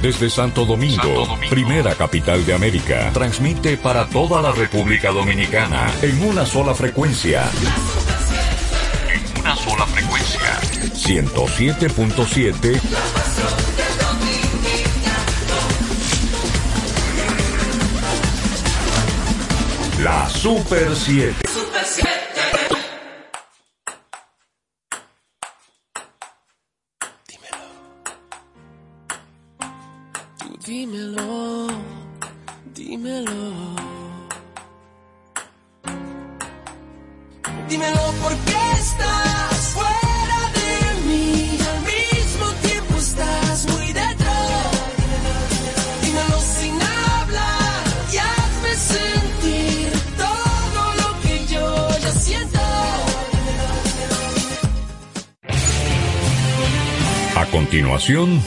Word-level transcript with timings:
Desde 0.00 0.30
Santo 0.30 0.64
Domingo, 0.64 1.02
Santo 1.02 1.26
Domingo, 1.26 1.50
primera 1.50 1.94
capital 1.94 2.46
de 2.46 2.54
América, 2.54 3.10
transmite 3.12 3.76
para 3.76 4.08
toda 4.08 4.40
la 4.40 4.52
República 4.52 5.10
Dominicana 5.10 5.92
en 6.02 6.22
una 6.22 6.46
sola 6.46 6.74
frecuencia. 6.74 7.42
Una 9.46 9.54
sola 9.54 9.86
frecuencia. 9.86 10.60
107.7 10.92 12.80
La 20.02 20.28
Super 20.28 20.96
7. 20.96 21.36
Tú 30.40 30.58
dímelo, 30.66 31.68
dímelo. 32.74 33.76
Dímelo 37.68 38.12
por 38.22 38.36
qué 38.38 38.72
estás 38.72 39.15
Continuación, 57.50 58.40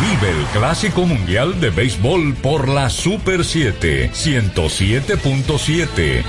vive 0.00 0.30
el 0.30 0.44
Clásico 0.52 1.06
Mundial 1.06 1.60
de 1.60 1.70
Béisbol 1.70 2.34
por 2.34 2.68
la 2.68 2.90
Super 2.90 3.44
7, 3.44 4.10
107.7. 4.12 6.24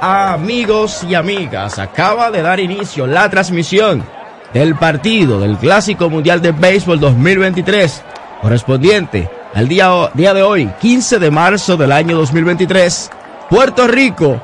Amigos 0.00 1.04
y 1.08 1.14
amigas, 1.14 1.78
acaba 1.78 2.30
de 2.30 2.42
dar 2.42 2.60
inicio 2.60 3.06
la 3.06 3.30
transmisión 3.30 4.04
del 4.52 4.74
partido 4.76 5.40
del 5.40 5.56
Clásico 5.56 6.10
Mundial 6.10 6.42
de 6.42 6.52
Béisbol 6.52 6.98
2023, 6.98 8.02
correspondiente 8.40 9.30
al 9.54 9.68
día, 9.68 10.10
día 10.14 10.34
de 10.34 10.42
hoy, 10.42 10.70
15 10.80 11.18
de 11.18 11.30
marzo 11.30 11.76
del 11.76 11.92
año 11.92 12.16
2023. 12.16 13.10
Puerto 13.52 13.86
Rico 13.86 14.40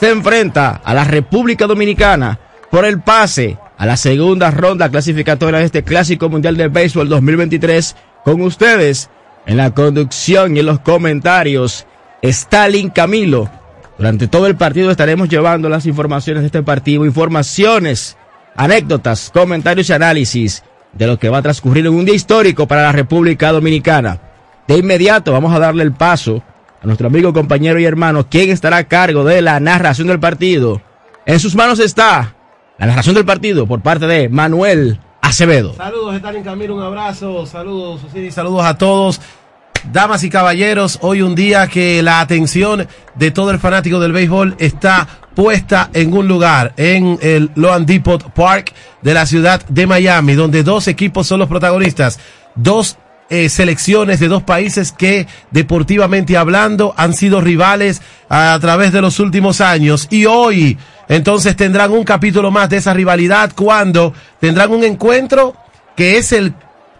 se 0.00 0.10
enfrenta 0.10 0.80
a 0.82 0.92
la 0.92 1.04
República 1.04 1.68
Dominicana 1.68 2.40
por 2.72 2.84
el 2.84 3.00
pase 3.00 3.56
a 3.76 3.86
la 3.86 3.96
segunda 3.96 4.50
ronda 4.50 4.88
clasificatoria 4.88 5.60
de 5.60 5.66
este 5.66 5.84
Clásico 5.84 6.28
Mundial 6.28 6.56
de 6.56 6.66
Béisbol 6.66 7.08
2023. 7.08 7.94
Con 8.24 8.40
ustedes 8.40 9.10
en 9.46 9.58
la 9.58 9.72
conducción 9.72 10.56
y 10.56 10.58
en 10.58 10.66
los 10.66 10.80
comentarios, 10.80 11.86
Stalin 12.20 12.90
Camilo. 12.90 13.48
Durante 13.96 14.26
todo 14.26 14.48
el 14.48 14.56
partido 14.56 14.90
estaremos 14.90 15.28
llevando 15.28 15.68
las 15.68 15.86
informaciones 15.86 16.42
de 16.42 16.46
este 16.46 16.64
partido, 16.64 17.06
informaciones, 17.06 18.16
anécdotas, 18.56 19.30
comentarios 19.32 19.88
y 19.88 19.92
análisis 19.92 20.64
de 20.94 21.06
lo 21.06 21.16
que 21.16 21.28
va 21.28 21.38
a 21.38 21.42
transcurrir 21.42 21.86
en 21.86 21.94
un 21.94 22.04
día 22.04 22.16
histórico 22.16 22.66
para 22.66 22.82
la 22.82 22.90
República 22.90 23.52
Dominicana. 23.52 24.18
De 24.66 24.78
inmediato 24.78 25.30
vamos 25.30 25.54
a 25.54 25.60
darle 25.60 25.84
el 25.84 25.92
paso 25.92 26.42
a 26.82 26.86
nuestro 26.86 27.08
amigo, 27.08 27.32
compañero 27.32 27.78
y 27.78 27.84
hermano, 27.84 28.28
quien 28.28 28.50
estará 28.50 28.78
a 28.78 28.84
cargo 28.84 29.24
de 29.24 29.42
la 29.42 29.60
narración 29.60 30.08
del 30.08 30.20
partido. 30.20 30.80
En 31.26 31.40
sus 31.40 31.54
manos 31.54 31.78
está 31.80 32.34
la 32.78 32.86
narración 32.86 33.14
del 33.14 33.24
partido 33.24 33.66
por 33.66 33.80
parte 33.80 34.06
de 34.06 34.28
Manuel 34.28 35.00
Acevedo. 35.20 35.74
Saludos, 35.74 36.14
Stalin 36.16 36.44
Camilo, 36.44 36.76
un 36.76 36.82
abrazo. 36.82 37.44
Saludos, 37.46 38.02
saludos 38.30 38.64
a 38.64 38.78
todos. 38.78 39.20
Damas 39.92 40.24
y 40.24 40.30
caballeros, 40.30 40.98
hoy 41.02 41.22
un 41.22 41.34
día 41.34 41.66
que 41.68 42.02
la 42.02 42.20
atención 42.20 42.86
de 43.14 43.30
todo 43.30 43.50
el 43.50 43.58
fanático 43.58 44.00
del 44.00 44.12
béisbol 44.12 44.56
está 44.58 45.06
puesta 45.34 45.90
en 45.92 46.12
un 46.12 46.26
lugar, 46.26 46.74
en 46.76 47.18
el 47.22 47.50
Loan 47.54 47.86
Depot 47.86 48.32
Park 48.32 48.72
de 49.02 49.14
la 49.14 49.24
ciudad 49.24 49.64
de 49.68 49.86
Miami, 49.86 50.34
donde 50.34 50.64
dos 50.64 50.88
equipos 50.88 51.26
son 51.26 51.38
los 51.38 51.48
protagonistas. 51.48 52.18
Dos 52.56 52.98
eh, 53.30 53.48
selecciones 53.48 54.20
de 54.20 54.28
dos 54.28 54.42
países 54.42 54.92
que 54.92 55.26
deportivamente 55.50 56.36
hablando 56.36 56.94
han 56.96 57.12
sido 57.12 57.40
rivales 57.40 58.00
a, 58.28 58.58
través 58.60 58.92
de 58.92 59.02
los 59.02 59.20
últimos 59.20 59.60
años 59.60 60.06
y 60.10 60.26
hoy 60.26 60.78
entonces 61.08 61.54
tendrán 61.56 61.90
un 61.92 62.04
capítulo 62.04 62.50
más 62.50 62.70
de 62.70 62.78
esa 62.78 62.94
rivalidad 62.94 63.52
cuando 63.54 64.14
tendrán 64.40 64.70
un 64.72 64.82
encuentro 64.84 65.54
que 65.94 66.16
es 66.16 66.32
el 66.32 66.54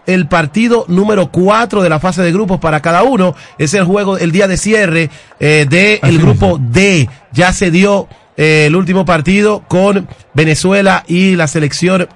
el 0.07 0.27
partido 0.27 0.87
número 0.89 1.31
4 1.31 1.83
de 1.83 1.89
la 1.91 2.01
fase 2.01 2.23
de 2.23 2.33
grupos 2.33 2.59
para 2.59 2.81
cada 2.81 3.03
uno. 3.03 3.35
Es 3.59 3.75
el 3.75 3.85
juego, 3.85 4.17
el 4.17 4.33
día 4.33 4.49
de 4.49 4.57
cierre 4.57 5.11
eh, 5.39 5.67
del 5.69 6.01
el 6.03 6.19
grupo 6.19 6.59
D. 6.59 7.11
Ya 7.31 7.53
se 7.53 7.71
dio 7.71 8.09
eh, 8.39 8.65
el 8.67 8.75
último 8.75 9.05
partido 9.05 9.65
con 9.69 10.09
Venezuela 10.33 11.05
y 11.07 11.37
la 11.37 11.47
selección 11.47 12.09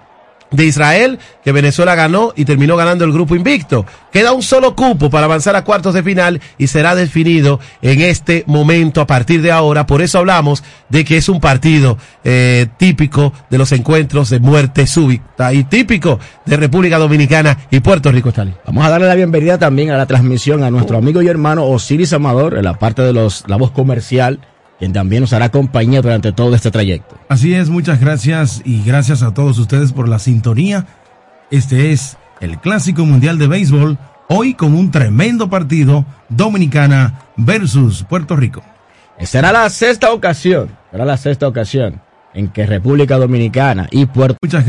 de 0.53 0.67
Israel, 0.67 1.19
que 1.45 1.53
Venezuela 1.53 1.95
ganó 1.95 2.33
y 2.37 2.45
terminó 2.45 2.77
ganando 2.77 3.05
el 3.05 3.13
grupo 3.13 3.35
invicto. 3.35 3.85
Queda 4.13 4.33
un 4.33 4.43
solo 4.43 4.77
cupo 4.77 5.11
para 5.11 5.25
avanzar 5.25 5.57
a 5.57 5.65
cuartos 5.65 5.95
de 5.95 6.03
final 6.03 6.41
y 6.59 6.67
será 6.67 6.95
definido 6.95 7.61
en 7.81 8.01
este 8.01 8.45
momento 8.47 9.01
a 9.01 9.07
partir 9.07 9.43
de 9.43 9.51
ahora. 9.51 9.87
Por 9.87 10.03
eso 10.03 10.19
hablamos 10.19 10.63
de 10.89 11.05
que 11.05 11.17
es 11.17 11.29
un 11.29 11.41
partido 11.41 11.99
eh, 12.25 12.67
típico 12.77 13.33
de 13.51 13.59
los 13.59 13.73
encuentros 13.73 14.31
de 14.31 14.41
muerte 14.41 14.87
súbita 14.87 15.53
y 15.53 15.65
típico 15.65 16.19
de 16.45 16.57
República 16.57 16.99
Dominicana 16.99 17.59
y 17.71 17.81
Puerto 17.81 18.11
Rico. 18.11 18.33
Vamos 18.67 18.87
a 18.87 18.91
darle 18.91 19.09
la 19.09 19.15
bienvenida 19.15 19.59
también 19.59 19.91
a 19.91 19.97
la 19.97 20.07
transmisión 20.07 20.63
a 20.63 20.71
nuestro 20.71 20.97
amigo 20.97 21.23
y 21.23 21.29
hermano 21.29 21.67
Osiris 21.67 22.13
Amador 22.13 22.57
en 22.57 22.65
la 22.65 22.75
parte 22.75 23.03
de 23.03 23.13
los, 23.13 23.45
la 23.47 23.57
voz 23.57 23.71
comercial 23.71 24.41
quien 24.83 24.93
también 24.93 25.21
nos 25.21 25.33
hará 25.33 25.49
compañía 25.49 26.03
durante 26.03 26.33
todo 26.33 26.57
este 26.57 26.73
trayecto. 26.73 27.17
Así 27.29 27.55
es, 27.55 27.71
muchas 27.71 28.01
gracias 28.01 28.63
y 28.65 28.83
gracias 28.83 29.23
a 29.23 29.33
todos 29.33 29.57
ustedes 29.61 29.93
por 29.93 30.09
la 30.09 30.19
sintonía. 30.19 30.87
Este 31.53 31.93
es 31.93 32.17
el 32.41 32.59
Clásico 32.59 33.05
Mundial 33.05 33.39
de 33.39 33.47
Béisbol, 33.47 33.97
hoy 34.29 34.55
con 34.55 34.75
un 34.75 34.91
tremendo 34.91 35.49
partido, 35.49 36.05
Dominicana 36.29 37.21
versus 37.37 38.03
Puerto 38.03 38.35
Rico. 38.35 38.65
Será 39.21 39.53
la 39.53 39.71
sexta 39.71 40.13
ocasión, 40.13 40.77
será 40.91 41.05
la 41.05 41.17
sexta 41.17 41.47
ocasión 41.47 42.01
en 42.35 42.49
que 42.49 42.67
República 42.67 43.19
Dominicana 43.19 43.87
y 43.93 44.07
Puerto 44.07 44.37
Muchas 44.43 44.61